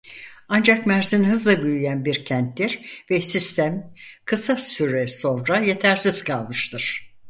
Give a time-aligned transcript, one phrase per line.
[0.47, 3.93] Ancak Mersin hızla büyüyen bir kenttir ve sistem
[4.25, 7.13] kısa süre sonra yetersiz kalmıştır.